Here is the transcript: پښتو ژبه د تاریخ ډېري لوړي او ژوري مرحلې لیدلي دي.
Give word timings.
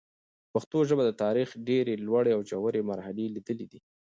پښتو 0.53 0.77
ژبه 0.89 1.03
د 1.05 1.11
تاریخ 1.23 1.49
ډېري 1.67 1.93
لوړي 2.05 2.31
او 2.35 2.41
ژوري 2.49 2.81
مرحلې 2.91 3.25
لیدلي 3.35 3.65
دي. 3.71 3.79